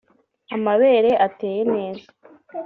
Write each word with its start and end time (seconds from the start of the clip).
amabere 0.55 1.11
ateye 1.27 1.61
neza 1.73 2.07